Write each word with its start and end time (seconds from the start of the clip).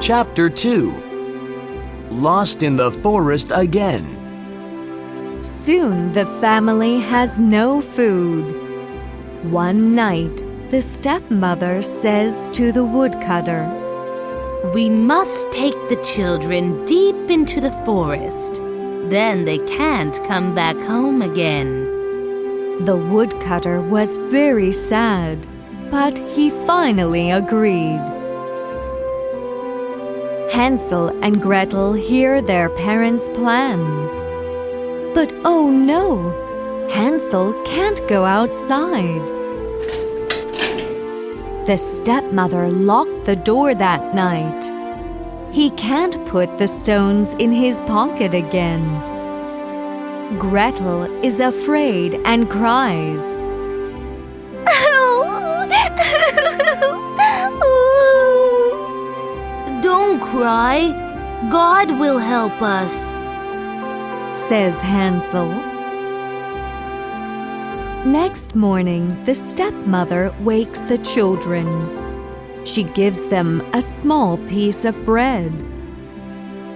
Chapter 0.00 0.48
2 0.48 2.08
Lost 2.10 2.62
in 2.62 2.74
the 2.74 2.90
Forest 2.90 3.52
Again. 3.54 4.16
Soon 5.42 6.10
the 6.12 6.24
family 6.40 7.00
has 7.00 7.38
no 7.38 7.82
food. 7.82 8.46
One 9.52 9.94
night, 9.94 10.42
the 10.70 10.80
stepmother 10.80 11.82
says 11.82 12.48
to 12.52 12.72
the 12.72 12.82
woodcutter, 12.82 13.68
We 14.72 14.88
must 14.88 15.52
take 15.52 15.76
the 15.90 16.02
children 16.02 16.82
deep 16.86 17.28
into 17.28 17.60
the 17.60 17.72
forest. 17.84 18.54
Then 19.10 19.44
they 19.44 19.58
can't 19.58 20.24
come 20.24 20.54
back 20.54 20.76
home 20.76 21.20
again. 21.20 21.84
The 22.86 22.96
woodcutter 22.96 23.82
was 23.82 24.16
very 24.16 24.72
sad, 24.72 25.46
but 25.90 26.18
he 26.20 26.48
finally 26.48 27.30
agreed. 27.32 28.19
Hansel 30.60 31.08
and 31.24 31.40
Gretel 31.40 31.94
hear 31.94 32.42
their 32.42 32.68
parents' 32.68 33.30
plan. 33.30 33.80
But 35.14 35.32
oh 35.42 35.70
no! 35.70 36.86
Hansel 36.90 37.54
can't 37.64 38.06
go 38.06 38.26
outside. 38.26 39.22
The 41.66 41.78
stepmother 41.78 42.68
locked 42.68 43.24
the 43.24 43.36
door 43.36 43.74
that 43.74 44.14
night. 44.14 44.62
He 45.50 45.70
can't 45.70 46.22
put 46.26 46.58
the 46.58 46.68
stones 46.68 47.32
in 47.38 47.50
his 47.50 47.80
pocket 47.80 48.34
again. 48.34 48.84
Gretel 50.38 51.04
is 51.24 51.40
afraid 51.40 52.20
and 52.26 52.50
cries. 52.50 53.40
Don't. 60.50 61.10
God 61.48 61.98
will 62.00 62.18
help 62.18 62.60
us, 62.60 63.12
says 64.36 64.80
Hansel. 64.80 65.48
Next 68.04 68.56
morning, 68.56 69.22
the 69.24 69.34
stepmother 69.34 70.34
wakes 70.40 70.88
the 70.88 70.98
children. 70.98 71.66
She 72.64 72.82
gives 72.82 73.28
them 73.28 73.60
a 73.72 73.80
small 73.80 74.38
piece 74.48 74.84
of 74.84 75.04
bread. 75.04 75.52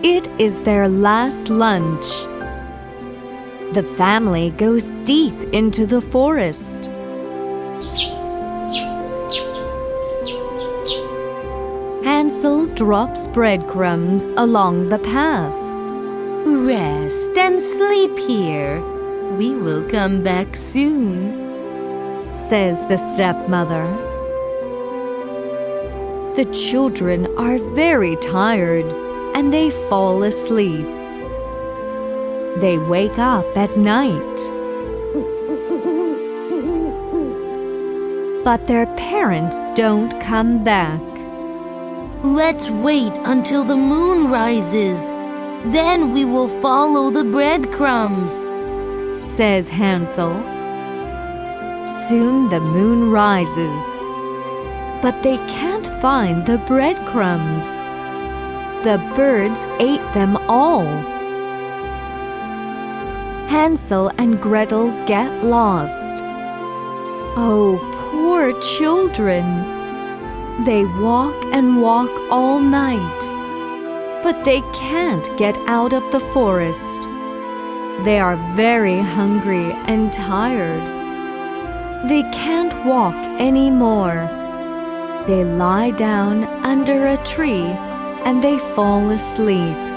It 0.05 0.28
is 0.38 0.61
their 0.61 0.88
last 0.88 1.50
lunch. 1.50 2.06
The 3.72 3.83
family 3.97 4.50
goes 4.50 4.91
deep 5.03 5.34
into 5.53 5.84
the 5.84 6.00
forest. 6.00 6.91
Hansel 12.45 12.67
drops 12.75 13.27
breadcrumbs 13.28 14.31
along 14.37 14.89
the 14.89 14.98
path. 14.98 15.56
Rest 16.45 17.39
and 17.39 17.59
sleep 17.59 18.19
here. 18.19 18.83
We 19.39 19.55
will 19.55 19.89
come 19.89 20.23
back 20.23 20.55
soon, 20.55 22.34
says 22.34 22.87
the 22.87 22.98
stepmother. 22.98 23.87
The 26.37 26.45
children 26.53 27.34
are 27.39 27.56
very 27.75 28.17
tired 28.17 28.92
and 29.34 29.50
they 29.50 29.70
fall 29.89 30.22
asleep. 30.22 30.84
They 32.61 32.77
wake 32.77 33.19
up 33.19 33.47
at 33.56 33.75
night. 33.78 34.37
But 38.45 38.67
their 38.67 38.84
parents 38.98 39.65
don't 39.75 40.20
come 40.20 40.62
back. 40.62 41.00
Let's 42.25 42.70
wait 42.70 43.12
until 43.27 43.64
the 43.64 43.77
moon 43.77 44.30
rises. 44.30 45.11
Then 45.70 46.14
we 46.14 46.25
will 46.25 46.48
follow 46.48 47.11
the 47.11 47.22
breadcrumbs, 47.22 48.32
says 49.22 49.69
Hansel. 49.69 50.32
Soon 51.87 52.49
the 52.49 52.62
moon 52.62 53.10
rises, 53.10 54.00
but 55.03 55.22
they 55.22 55.37
can't 55.49 55.87
find 56.00 56.47
the 56.47 56.56
breadcrumbs. 56.56 57.81
The 58.84 58.97
birds 59.15 59.66
ate 59.78 60.10
them 60.15 60.38
all. 60.49 60.87
Hansel 63.53 64.10
and 64.16 64.41
Gretel 64.41 64.93
get 65.04 65.44
lost. 65.44 66.25
Oh, 67.37 67.78
poor 68.10 68.59
children! 68.62 69.84
They 70.60 70.84
walk 70.84 71.34
and 71.47 71.82
walk 71.82 72.10
all 72.31 72.60
night, 72.60 74.22
but 74.22 74.44
they 74.44 74.60
can't 74.72 75.37
get 75.37 75.59
out 75.66 75.92
of 75.92 76.12
the 76.12 76.20
forest. 76.20 77.03
They 78.04 78.20
are 78.20 78.37
very 78.54 79.00
hungry 79.00 79.72
and 79.87 80.12
tired. 80.12 82.09
They 82.09 82.22
can't 82.31 82.87
walk 82.87 83.16
anymore. 83.41 84.28
They 85.26 85.44
lie 85.44 85.91
down 85.91 86.44
under 86.64 87.09
a 87.09 87.16
tree 87.25 87.66
and 88.25 88.43
they 88.43 88.56
fall 88.59 89.10
asleep. 89.10 89.94